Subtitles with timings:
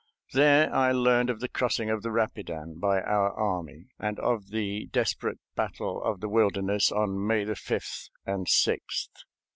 [0.33, 4.87] There I learned of the crossing of the Rapidan by our army, and of the
[4.87, 9.09] desperate battle of the Wilderness on May 5th and 6th.